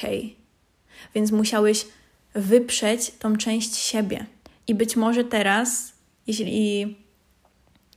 Więc 1.14 1.33
musiałeś 1.33 1.87
wyprzeć 2.35 3.11
tą 3.18 3.37
część 3.37 3.76
siebie. 3.76 4.26
I 4.66 4.75
być 4.75 4.97
może 4.97 5.25
teraz, 5.25 5.92
jeśli 6.26 6.97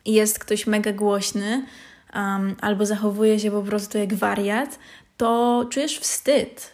jest 0.05 0.39
ktoś 0.39 0.67
mega 0.67 0.93
głośny 0.93 1.65
um, 2.13 2.55
albo 2.61 2.85
zachowuje 2.85 3.39
się 3.39 3.51
po 3.51 3.61
prostu 3.61 3.97
jak 3.97 4.13
wariat, 4.13 4.79
to 5.17 5.65
czujesz 5.69 5.99
wstyd 5.99 6.71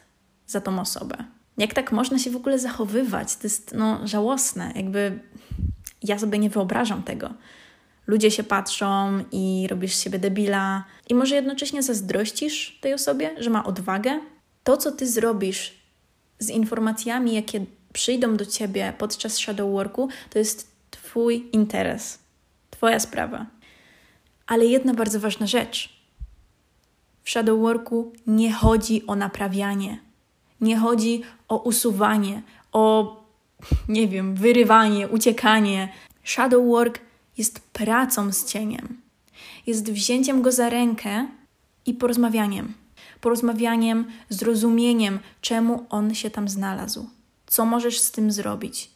za 0.48 0.62
tą 0.62 0.80
osobę. 0.80 1.18
Jak 1.58 1.74
tak 1.74 1.92
można 1.92 2.20
się 2.20 2.32
w 2.32 2.36
ogóle 2.36 2.60
zachowywać? 2.60 3.36
To 3.36 3.44
jest 3.44 3.74
no, 3.74 4.08
żałosne. 4.08 4.72
Jakby 4.76 5.20
ja 6.04 6.20
sobie 6.20 6.40
nie 6.40 6.50
wyobrażam 6.50 7.04
tego. 7.04 7.34
Ludzie 8.08 8.32
się 8.32 8.44
patrzą 8.44 9.24
i 9.32 9.68
robisz 9.70 9.96
z 9.96 10.04
siebie 10.04 10.20
debila, 10.20 10.84
i 11.10 11.16
może 11.16 11.36
jednocześnie 11.36 11.84
zazdrościsz 11.84 12.78
tej 12.82 12.94
osobie, 12.94 13.36
że 13.38 13.50
ma 13.50 13.64
odwagę. 13.66 14.20
To, 14.64 14.78
co 14.78 14.92
ty 14.92 15.08
zrobisz 15.08 15.74
z 16.40 16.50
informacjami, 16.50 17.34
jakie 17.34 17.66
przyjdą 17.94 18.38
do 18.38 18.46
ciebie 18.46 18.94
podczas 18.98 19.38
shadow 19.38 19.72
worku, 19.72 20.10
to 20.30 20.40
jest 20.40 20.78
Twój 20.92 21.50
interes, 21.52 22.20
Twoja 22.70 23.00
sprawa. 23.00 23.46
Ale 24.48 24.66
jedna 24.66 24.94
bardzo 24.94 25.20
ważna 25.20 25.48
rzecz. 25.48 25.90
W 27.24 27.30
shadow 27.30 27.60
worku 27.60 28.14
nie 28.28 28.54
chodzi 28.54 29.08
o 29.08 29.16
naprawianie, 29.16 30.00
nie 30.62 30.78
chodzi 30.78 31.22
o 31.48 31.58
usuwanie, 31.58 32.42
o 32.72 33.18
nie 33.90 34.08
wiem, 34.08 34.36
wyrywanie, 34.36 35.08
uciekanie. 35.08 35.94
Shadow 36.24 36.66
work 36.66 37.00
jest 37.38 37.60
pracą 37.60 38.32
z 38.32 38.46
cieniem. 38.46 39.02
Jest 39.68 39.92
wzięciem 39.92 40.42
go 40.42 40.52
za 40.52 40.70
rękę 40.70 41.28
i 41.86 41.94
porozmawianiem. 41.94 42.74
Porozmawianiem, 43.22 44.06
zrozumieniem, 44.30 45.20
czemu 45.42 45.86
on 45.90 46.16
się 46.16 46.30
tam 46.30 46.50
znalazł. 46.50 47.10
Co 47.48 47.66
możesz 47.66 48.00
z 48.00 48.12
tym 48.12 48.32
zrobić? 48.32 48.90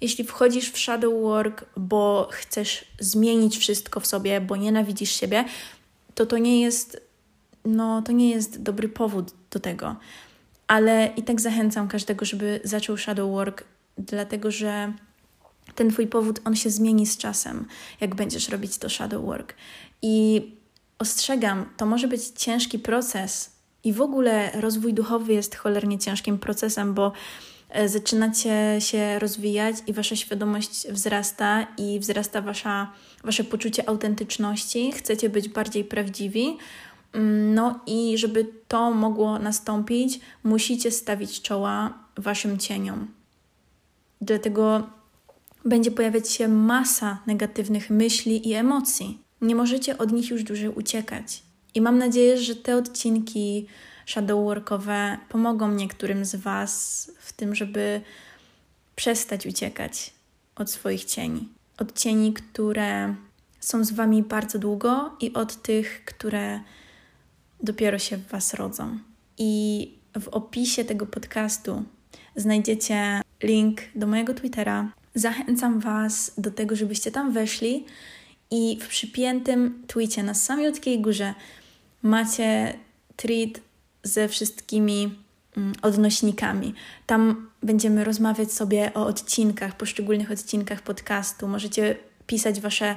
Jeśli 0.00 0.24
wchodzisz 0.24 0.70
w 0.70 0.78
shadow 0.78 1.22
work, 1.22 1.64
bo 1.76 2.28
chcesz 2.32 2.84
zmienić 3.00 3.58
wszystko 3.58 4.00
w 4.00 4.06
sobie, 4.06 4.40
bo 4.40 4.56
nienawidzisz 4.56 5.10
siebie, 5.10 5.44
to 6.14 6.26
to 6.26 6.38
nie 6.38 6.60
jest, 6.60 7.00
no, 7.64 8.02
to 8.02 8.12
nie 8.12 8.30
jest 8.30 8.62
dobry 8.62 8.88
powód 8.88 9.32
do 9.50 9.60
tego. 9.60 9.96
Ale 10.66 11.10
i 11.16 11.22
tak 11.22 11.40
zachęcam 11.40 11.88
każdego, 11.88 12.24
żeby 12.24 12.60
zaczął 12.64 12.96
shadow 12.96 13.30
work, 13.30 13.64
dlatego 13.98 14.50
że 14.50 14.92
ten 15.74 15.90
twój 15.90 16.06
powód, 16.06 16.40
on 16.44 16.56
się 16.56 16.70
zmieni 16.70 17.06
z 17.06 17.16
czasem, 17.16 17.66
jak 18.00 18.14
będziesz 18.14 18.48
robić 18.48 18.78
to 18.78 18.88
shadow 18.88 19.24
work. 19.24 19.54
I 20.02 20.42
ostrzegam, 20.98 21.66
to 21.76 21.86
może 21.86 22.08
być 22.08 22.22
ciężki 22.36 22.78
proces 22.78 23.52
i 23.84 23.92
w 23.92 24.00
ogóle 24.00 24.50
rozwój 24.60 24.94
duchowy 24.94 25.32
jest 25.32 25.54
cholernie 25.54 25.98
ciężkim 25.98 26.38
procesem, 26.38 26.94
bo 26.94 27.12
e, 27.68 27.88
zaczynacie 27.88 28.76
się 28.78 29.18
rozwijać 29.18 29.76
i 29.86 29.92
wasza 29.92 30.16
świadomość 30.16 30.88
wzrasta 30.88 31.66
i 31.78 32.00
wzrasta 32.00 32.40
wasza, 32.40 32.92
wasze 33.24 33.44
poczucie 33.44 33.88
autentyczności, 33.88 34.92
chcecie 34.92 35.28
być 35.28 35.48
bardziej 35.48 35.84
prawdziwi. 35.84 36.56
Mm, 37.12 37.54
no 37.54 37.80
i 37.86 38.18
żeby 38.18 38.46
to 38.68 38.90
mogło 38.90 39.38
nastąpić, 39.38 40.20
musicie 40.44 40.90
stawić 40.90 41.42
czoła 41.42 41.98
waszym 42.16 42.58
cieniom. 42.58 43.08
Dlatego 44.20 44.86
będzie 45.64 45.90
pojawiać 45.90 46.30
się 46.30 46.48
masa 46.48 47.18
negatywnych 47.26 47.90
myśli 47.90 48.48
i 48.48 48.52
emocji. 48.52 49.18
Nie 49.40 49.54
możecie 49.54 49.98
od 49.98 50.12
nich 50.12 50.30
już 50.30 50.42
dłużej 50.42 50.68
uciekać. 50.68 51.42
I 51.74 51.80
mam 51.80 51.98
nadzieję, 51.98 52.38
że 52.38 52.56
te 52.56 52.76
odcinki 52.76 53.66
shadowworkowe 54.06 55.18
pomogą 55.28 55.72
niektórym 55.72 56.24
z 56.24 56.34
Was 56.34 57.10
w 57.20 57.32
tym, 57.32 57.54
żeby 57.54 58.00
przestać 58.96 59.46
uciekać 59.46 60.12
od 60.56 60.70
swoich 60.70 61.04
cieni. 61.04 61.48
Od 61.78 61.98
cieni, 61.98 62.32
które 62.32 63.14
są 63.60 63.84
z 63.84 63.92
Wami 63.92 64.22
bardzo 64.22 64.58
długo 64.58 65.16
i 65.20 65.32
od 65.32 65.62
tych, 65.62 66.04
które 66.04 66.60
dopiero 67.62 67.98
się 67.98 68.16
w 68.16 68.28
Was 68.28 68.54
rodzą. 68.54 68.98
I 69.38 69.94
w 70.20 70.28
opisie 70.28 70.84
tego 70.84 71.06
podcastu 71.06 71.82
znajdziecie 72.36 73.22
link 73.42 73.80
do 73.94 74.06
mojego 74.06 74.34
Twittera, 74.34 74.92
Zachęcam 75.14 75.80
Was 75.80 76.32
do 76.38 76.50
tego, 76.50 76.76
żebyście 76.76 77.10
tam 77.10 77.32
weszli 77.32 77.84
i 78.50 78.78
w 78.80 78.88
przypiętym 78.88 79.82
tweetie 79.86 80.22
na 80.22 80.34
samiutkiej 80.34 81.00
górze 81.00 81.34
macie 82.02 82.74
tweet 83.16 83.60
ze 84.02 84.28
wszystkimi 84.28 85.18
mm, 85.56 85.72
odnośnikami. 85.82 86.74
Tam 87.06 87.50
będziemy 87.62 88.04
rozmawiać 88.04 88.52
sobie 88.52 88.90
o 88.94 89.06
odcinkach, 89.06 89.76
poszczególnych 89.76 90.30
odcinkach 90.30 90.82
podcastu. 90.82 91.48
Możecie 91.48 91.96
pisać 92.26 92.60
Wasze 92.60 92.96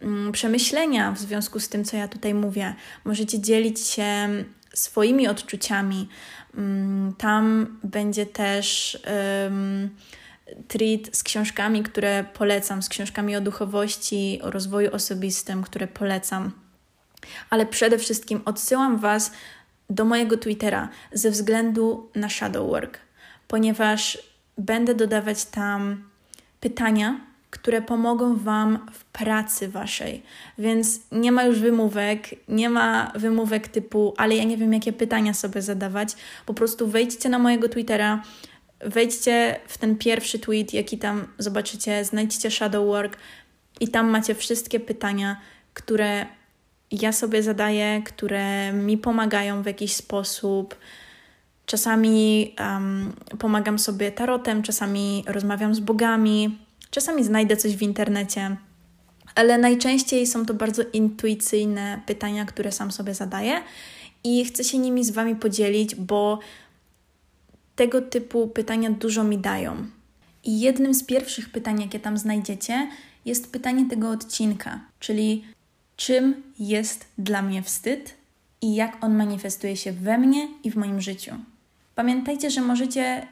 mm, 0.00 0.32
przemyślenia 0.32 1.12
w 1.12 1.18
związku 1.18 1.60
z 1.60 1.68
tym, 1.68 1.84
co 1.84 1.96
ja 1.96 2.08
tutaj 2.08 2.34
mówię. 2.34 2.74
Możecie 3.04 3.40
dzielić 3.40 3.80
się 3.80 4.28
swoimi 4.74 5.28
odczuciami. 5.28 6.08
Mm, 6.54 7.14
tam 7.18 7.66
będzie 7.84 8.26
też 8.26 8.98
treat 10.68 11.16
z 11.16 11.22
książkami, 11.22 11.82
które 11.82 12.24
polecam, 12.24 12.82
z 12.82 12.88
książkami 12.88 13.36
o 13.36 13.40
duchowości, 13.40 14.40
o 14.42 14.50
rozwoju 14.50 14.94
osobistym, 14.94 15.62
które 15.62 15.86
polecam. 15.86 16.52
Ale 17.50 17.66
przede 17.66 17.98
wszystkim 17.98 18.40
odsyłam 18.44 18.98
Was 18.98 19.32
do 19.90 20.04
mojego 20.04 20.36
Twittera 20.36 20.88
ze 21.12 21.30
względu 21.30 22.10
na 22.14 22.28
shadow 22.28 22.70
work, 22.70 22.98
ponieważ 23.48 24.18
będę 24.58 24.94
dodawać 24.94 25.44
tam 25.44 26.04
pytania, 26.60 27.20
które 27.50 27.82
pomogą 27.82 28.36
Wam 28.36 28.86
w 28.92 29.04
pracy 29.04 29.68
Waszej. 29.68 30.22
Więc 30.58 31.00
nie 31.12 31.32
ma 31.32 31.44
już 31.44 31.60
wymówek, 31.60 32.28
nie 32.48 32.70
ma 32.70 33.12
wymówek 33.14 33.68
typu, 33.68 34.14
ale 34.16 34.36
ja 34.36 34.44
nie 34.44 34.56
wiem, 34.56 34.72
jakie 34.72 34.92
pytania 34.92 35.34
sobie 35.34 35.62
zadawać. 35.62 36.16
Po 36.46 36.54
prostu 36.54 36.88
wejdźcie 36.88 37.28
na 37.28 37.38
mojego 37.38 37.68
Twittera, 37.68 38.22
wejdźcie 38.80 39.60
w 39.66 39.78
ten 39.78 39.96
pierwszy 39.96 40.38
tweet, 40.38 40.74
jaki 40.74 40.98
tam 40.98 41.26
zobaczycie, 41.38 42.04
znajdźcie 42.04 42.50
Shadow 42.50 42.86
Work 42.86 43.18
i 43.80 43.88
tam 43.88 44.10
macie 44.10 44.34
wszystkie 44.34 44.80
pytania, 44.80 45.40
które 45.74 46.26
ja 46.90 47.12
sobie 47.12 47.42
zadaję, 47.42 48.02
które 48.04 48.72
mi 48.72 48.98
pomagają 48.98 49.62
w 49.62 49.66
jakiś 49.66 49.92
sposób. 49.92 50.76
Czasami 51.66 52.54
um, 52.60 53.12
pomagam 53.38 53.78
sobie 53.78 54.12
tarotem, 54.12 54.62
czasami 54.62 55.24
rozmawiam 55.26 55.74
z 55.74 55.80
bogami, 55.80 56.58
czasami 56.90 57.24
znajdę 57.24 57.56
coś 57.56 57.76
w 57.76 57.82
internecie, 57.82 58.56
ale 59.34 59.58
najczęściej 59.58 60.26
są 60.26 60.46
to 60.46 60.54
bardzo 60.54 60.82
intuicyjne 60.92 62.00
pytania, 62.06 62.44
które 62.44 62.72
sam 62.72 62.92
sobie 62.92 63.14
zadaję 63.14 63.62
i 64.24 64.44
chcę 64.44 64.64
się 64.64 64.78
nimi 64.78 65.04
z 65.04 65.10
Wami 65.10 65.36
podzielić, 65.36 65.94
bo 65.94 66.38
tego 67.76 68.02
typu 68.02 68.48
pytania 68.48 68.90
dużo 68.90 69.24
mi 69.24 69.38
dają. 69.38 69.86
I 70.44 70.60
jednym 70.60 70.94
z 70.94 71.04
pierwszych 71.04 71.50
pytań, 71.50 71.80
jakie 71.80 72.00
tam 72.00 72.18
znajdziecie, 72.18 72.88
jest 73.24 73.52
pytanie 73.52 73.88
tego 73.90 74.10
odcinka, 74.10 74.80
czyli 75.00 75.44
czym 75.96 76.42
jest 76.58 77.04
dla 77.18 77.42
mnie 77.42 77.62
wstyd 77.62 78.14
i 78.62 78.74
jak 78.74 79.04
on 79.04 79.16
manifestuje 79.16 79.76
się 79.76 79.92
we 79.92 80.18
mnie 80.18 80.48
i 80.64 80.70
w 80.70 80.76
moim 80.76 81.00
życiu. 81.00 81.34
Pamiętajcie, 81.94 82.50
że 82.50 82.60
możecie 82.60 83.26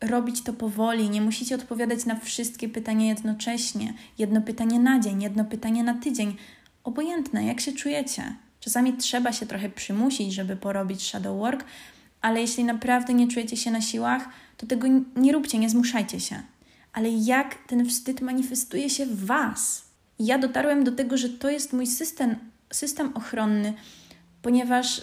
robić 0.00 0.42
to 0.42 0.52
powoli, 0.52 1.10
nie 1.10 1.20
musicie 1.20 1.54
odpowiadać 1.54 2.06
na 2.06 2.20
wszystkie 2.20 2.68
pytania 2.68 3.06
jednocześnie. 3.06 3.94
Jedno 4.18 4.40
pytanie 4.40 4.80
na 4.80 5.00
dzień, 5.00 5.22
jedno 5.22 5.44
pytanie 5.44 5.82
na 5.82 5.94
tydzień. 5.94 6.36
Obojętne, 6.84 7.44
jak 7.44 7.60
się 7.60 7.72
czujecie. 7.72 8.34
Czasami 8.60 8.92
trzeba 8.92 9.32
się 9.32 9.46
trochę 9.46 9.68
przymusić, 9.68 10.34
żeby 10.34 10.56
porobić 10.56 11.02
shadow 11.02 11.38
work, 11.38 11.64
ale 12.24 12.40
jeśli 12.40 12.64
naprawdę 12.64 13.14
nie 13.14 13.28
czujecie 13.28 13.56
się 13.56 13.70
na 13.70 13.80
siłach, 13.80 14.28
to 14.56 14.66
tego 14.66 14.86
nie 15.16 15.32
róbcie, 15.32 15.58
nie 15.58 15.70
zmuszajcie 15.70 16.20
się. 16.20 16.42
Ale 16.92 17.08
jak 17.08 17.54
ten 17.54 17.88
wstyd 17.88 18.20
manifestuje 18.20 18.90
się 18.90 19.06
w 19.06 19.26
Was? 19.26 19.84
Ja 20.18 20.38
dotarłem 20.38 20.84
do 20.84 20.92
tego, 20.92 21.16
że 21.16 21.28
to 21.28 21.50
jest 21.50 21.72
mój 21.72 21.86
system, 21.86 22.36
system 22.72 23.12
ochronny, 23.14 23.74
ponieważ 24.42 25.02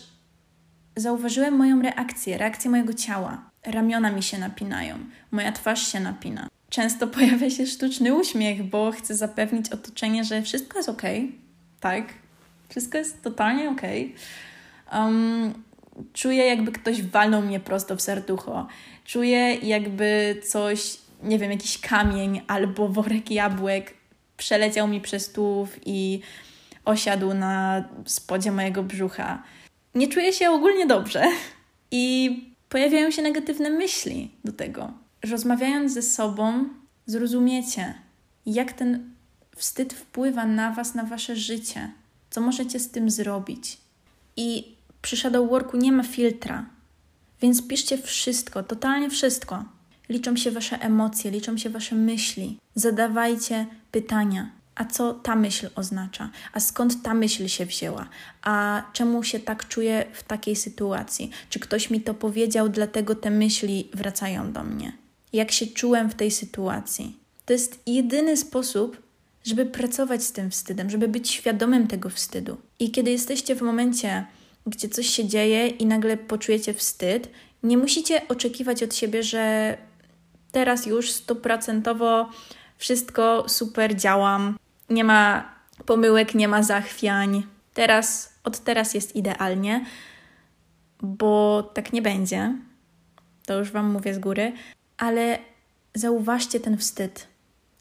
zauważyłem 0.95 1.53
moją 1.53 1.81
reakcję, 1.81 2.37
reakcję 2.37 2.71
mojego 2.71 2.93
ciała. 2.93 3.49
Ramiona 3.65 4.11
mi 4.11 4.23
się 4.23 4.37
napinają, 4.37 4.97
moja 5.31 5.51
twarz 5.51 5.87
się 5.91 5.99
napina. 5.99 6.47
Często 6.69 7.07
pojawia 7.07 7.49
się 7.49 7.67
sztuczny 7.67 8.13
uśmiech, 8.15 8.63
bo 8.63 8.91
chcę 8.91 9.15
zapewnić 9.15 9.69
otoczenie, 9.69 10.23
że 10.23 10.41
wszystko 10.41 10.79
jest 10.79 10.89
ok. 10.89 11.01
Tak, 11.79 12.03
wszystko 12.69 12.97
jest 12.97 13.21
totalnie 13.21 13.69
ok. 13.69 13.81
Um, 14.93 15.53
czuję, 16.13 16.45
jakby 16.45 16.71
ktoś 16.71 17.03
walnął 17.03 17.41
mnie 17.41 17.59
prosto 17.59 17.95
w 17.95 18.01
serducho. 18.01 18.67
Czuję, 19.05 19.55
jakby 19.55 20.41
coś, 20.49 20.97
nie 21.23 21.39
wiem, 21.39 21.51
jakiś 21.51 21.77
kamień 21.77 22.41
albo 22.47 22.87
worek 22.87 23.31
jabłek 23.31 23.93
przeleciał 24.37 24.87
mi 24.87 25.01
przez 25.01 25.31
tułów 25.31 25.79
i 25.85 26.21
osiadł 26.85 27.33
na 27.33 27.83
spodzie 28.05 28.51
mojego 28.51 28.83
brzucha. 28.83 29.43
Nie 29.95 30.07
czuję 30.07 30.33
się 30.33 30.49
ogólnie 30.49 30.85
dobrze 30.85 31.23
i 31.91 32.35
pojawiają 32.69 33.11
się 33.11 33.21
negatywne 33.21 33.69
myśli 33.69 34.31
do 34.43 34.51
tego. 34.51 34.91
Rozmawiając 35.29 35.93
ze 35.93 36.01
sobą, 36.01 36.65
zrozumiecie, 37.05 37.93
jak 38.45 38.73
ten 38.73 39.11
wstyd 39.55 39.93
wpływa 39.93 40.45
na 40.45 40.71
Was, 40.71 40.95
na 40.95 41.03
Wasze 41.03 41.35
życie, 41.35 41.91
co 42.29 42.41
możecie 42.41 42.79
z 42.79 42.91
tym 42.91 43.09
zrobić. 43.09 43.77
I 44.37 44.75
przy 45.01 45.17
shadow 45.17 45.49
worku 45.49 45.77
nie 45.77 45.91
ma 45.91 46.03
filtra, 46.03 46.65
więc 47.41 47.67
piszcie 47.67 47.97
wszystko, 47.97 48.63
totalnie 48.63 49.09
wszystko. 49.09 49.65
Liczą 50.09 50.35
się 50.35 50.51
Wasze 50.51 50.81
emocje, 50.81 51.31
liczą 51.31 51.57
się 51.57 51.69
Wasze 51.69 51.95
myśli. 51.95 52.57
Zadawajcie 52.75 53.65
pytania. 53.91 54.51
A 54.75 54.85
co 54.85 55.13
ta 55.13 55.35
myśl 55.35 55.69
oznacza? 55.75 56.29
A 56.53 56.59
skąd 56.59 57.03
ta 57.03 57.13
myśl 57.13 57.47
się 57.47 57.65
wzięła? 57.65 58.09
A 58.41 58.83
czemu 58.93 59.23
się 59.23 59.39
tak 59.39 59.67
czuję 59.67 60.05
w 60.13 60.23
takiej 60.23 60.55
sytuacji? 60.55 61.31
Czy 61.49 61.59
ktoś 61.59 61.89
mi 61.89 62.01
to 62.01 62.13
powiedział, 62.13 62.69
dlatego 62.69 63.15
te 63.15 63.29
myśli 63.29 63.89
wracają 63.93 64.51
do 64.53 64.63
mnie? 64.63 64.93
Jak 65.33 65.51
się 65.51 65.67
czułem 65.67 66.09
w 66.09 66.15
tej 66.15 66.31
sytuacji? 66.31 67.17
To 67.45 67.53
jest 67.53 67.79
jedyny 67.85 68.37
sposób, 68.37 69.01
żeby 69.43 69.65
pracować 69.65 70.23
z 70.23 70.31
tym 70.31 70.51
wstydem, 70.51 70.89
żeby 70.89 71.07
być 71.07 71.29
świadomym 71.29 71.87
tego 71.87 72.09
wstydu. 72.09 72.57
I 72.79 72.91
kiedy 72.91 73.11
jesteście 73.11 73.55
w 73.55 73.61
momencie, 73.61 74.25
gdzie 74.67 74.89
coś 74.89 75.07
się 75.07 75.27
dzieje 75.27 75.67
i 75.67 75.85
nagle 75.85 76.17
poczujecie 76.17 76.73
wstyd, 76.73 77.29
nie 77.63 77.77
musicie 77.77 78.27
oczekiwać 78.27 78.83
od 78.83 78.95
siebie, 78.95 79.23
że 79.23 79.77
teraz 80.51 80.85
już 80.85 81.11
stuprocentowo 81.11 82.29
wszystko 82.77 83.45
super 83.47 83.95
działam, 83.95 84.57
nie 84.89 85.03
ma 85.03 85.55
pomyłek, 85.85 86.35
nie 86.35 86.47
ma 86.47 86.63
zachwiań. 86.63 87.43
Teraz, 87.73 88.33
od 88.43 88.59
teraz 88.59 88.93
jest 88.93 89.15
idealnie, 89.15 89.85
bo 91.01 91.63
tak 91.73 91.93
nie 91.93 92.01
będzie. 92.01 92.55
To 93.45 93.57
już 93.57 93.71
Wam 93.71 93.91
mówię 93.91 94.13
z 94.13 94.19
góry, 94.19 94.53
ale 94.97 95.39
zauważcie 95.93 96.59
ten 96.59 96.77
wstyd. 96.77 97.27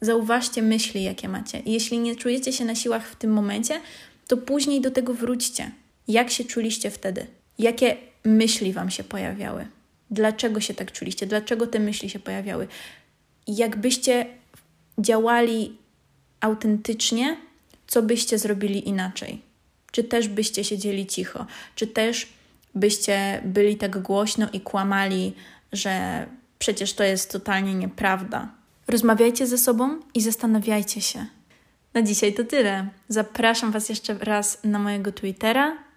Zauważcie 0.01 0.61
myśli, 0.61 1.03
jakie 1.03 1.29
macie. 1.29 1.59
I 1.59 1.71
jeśli 1.71 1.99
nie 1.99 2.15
czujecie 2.15 2.53
się 2.53 2.65
na 2.65 2.75
siłach 2.75 3.07
w 3.07 3.15
tym 3.15 3.33
momencie, 3.33 3.81
to 4.27 4.37
później 4.37 4.81
do 4.81 4.91
tego 4.91 5.13
wróćcie. 5.13 5.71
Jak 6.11 6.29
się 6.29 6.43
czuliście 6.43 6.91
wtedy? 6.91 7.27
Jakie 7.59 7.97
myśli 8.25 8.73
Wam 8.73 8.89
się 8.89 9.03
pojawiały? 9.03 9.67
Dlaczego 10.11 10.59
się 10.59 10.73
tak 10.73 10.91
czuliście? 10.91 11.27
Dlaczego 11.27 11.67
te 11.67 11.79
myśli 11.79 12.09
się 12.09 12.19
pojawiały? 12.19 12.67
Jakbyście 13.47 14.25
działali 14.99 15.77
autentycznie, 16.39 17.37
co 17.87 18.01
byście 18.01 18.37
zrobili 18.37 18.89
inaczej? 18.89 19.41
Czy 19.91 20.03
też 20.03 20.27
byście 20.27 20.63
siedzieli 20.63 21.05
cicho? 21.07 21.45
Czy 21.75 21.87
też 21.87 22.27
byście 22.75 23.41
byli 23.45 23.77
tak 23.77 24.01
głośno 24.01 24.47
i 24.53 24.61
kłamali, 24.61 25.33
że 25.71 26.25
przecież 26.59 26.93
to 26.93 27.03
jest 27.03 27.31
totalnie 27.31 27.73
nieprawda? 27.73 28.49
Rozmawiajcie 28.87 29.47
ze 29.47 29.57
sobą 29.57 29.99
i 30.13 30.21
zastanawiajcie 30.21 31.01
się. 31.01 31.25
Na 31.93 32.01
dzisiaj 32.01 32.33
to 32.33 32.43
tyle. 32.43 32.87
Zapraszam 33.07 33.71
Was 33.71 33.89
jeszcze 33.89 34.13
raz 34.13 34.63
na 34.63 34.79
mojego 34.79 35.11
Twittera. 35.11 35.90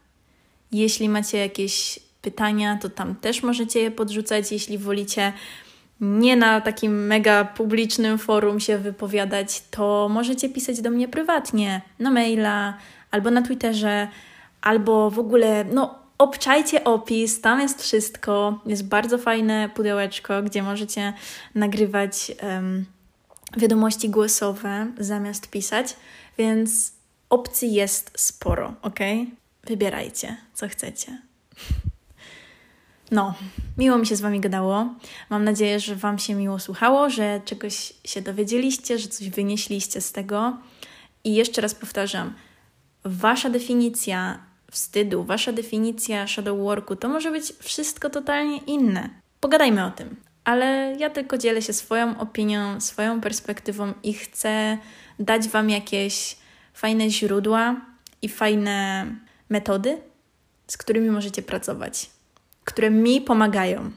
Jeśli 0.73 1.09
macie 1.09 1.39
jakieś 1.39 1.99
pytania, 2.23 2.79
to 2.83 2.91
tam 2.91 3.15
też 3.15 3.43
możecie 3.43 3.81
je 3.81 3.91
podrzucać. 3.91 4.53
Jeśli 4.53 4.79
wolicie 4.79 5.33
nie 6.01 6.37
na 6.37 6.61
takim 6.61 7.07
mega 7.07 7.45
publicznym 7.45 8.19
forum 8.19 8.61
się 8.61 8.79
wypowiadać, 8.79 9.63
to 9.71 10.09
możecie 10.11 10.49
pisać 10.49 10.81
do 10.81 10.91
mnie 10.91 11.09
prywatnie, 11.09 11.83
na 11.99 12.11
maila, 12.11 12.79
albo 13.11 13.31
na 13.31 13.43
Twitterze, 13.43 14.09
albo 14.63 15.11
w 15.11 15.19
ogóle, 15.19 15.65
no, 15.65 15.95
obczajcie 16.19 16.85
opis, 16.85 17.41
tam 17.41 17.61
jest 17.61 17.83
wszystko. 17.83 18.61
Jest 18.67 18.89
bardzo 18.89 19.19
fajne 19.19 19.69
pudełeczko, 19.75 20.43
gdzie 20.43 20.63
możecie 20.63 21.13
nagrywać 21.55 22.33
um, 22.43 22.85
wiadomości 23.57 24.11
głosowe 24.11 24.87
zamiast 24.99 25.51
pisać, 25.51 25.97
więc 26.39 26.93
opcji 27.31 27.75
jest 27.75 28.11
sporo, 28.17 28.75
ok? 28.83 29.01
Wybierajcie, 29.67 30.37
co 30.55 30.69
chcecie. 30.69 31.19
No, 33.11 33.35
miło 33.79 33.99
mi 33.99 34.07
się 34.07 34.17
z 34.17 34.21
Wami 34.21 34.41
gadało. 34.41 34.95
Mam 35.31 35.45
nadzieję, 35.45 35.81
że 35.81 35.97
Wam 35.97 36.19
się 36.19 36.35
miło 36.35 36.59
słuchało, 36.59 37.11
że 37.11 37.41
czegoś 37.45 37.93
się 38.05 38.23
dowiedzieliście, 38.23 38.99
że 38.99 39.09
coś 39.09 39.29
wynieśliście 39.29 40.01
z 40.01 40.13
tego. 40.13 40.57
I 41.25 41.35
jeszcze 41.35 41.61
raz 41.61 41.75
powtarzam, 41.75 42.35
Wasza 43.05 43.51
definicja 43.51 44.39
wstydu, 44.71 45.25
Wasza 45.25 45.53
definicja 45.53 46.27
shadow 46.27 46.59
worku 46.59 46.97
to 46.97 47.09
może 47.09 47.31
być 47.31 47.53
wszystko 47.61 48.11
totalnie 48.11 48.59
inne. 48.59 49.11
Pogadajmy 49.41 49.87
o 49.87 49.91
tym. 49.91 50.17
Ale 50.45 50.97
ja 50.99 51.11
tylko 51.11 51.39
dzielę 51.39 51.63
się 51.63 51.73
swoją 51.73 52.19
opinią, 52.19 52.81
swoją 52.81 53.21
perspektywą 53.21 53.93
i 54.03 54.15
chcę 54.15 54.79
dać 55.19 55.49
Wam 55.49 55.71
jakieś 55.71 56.37
fajne 56.75 57.11
źródła 57.11 57.81
i 58.23 58.29
fajne 58.29 59.07
metody, 59.51 60.03
z 60.67 60.77
którymi 60.77 61.11
możecie 61.11 61.43
pracować 61.43 62.11
które 62.65 62.91
mi 62.91 63.21
pomagają. 63.21 63.91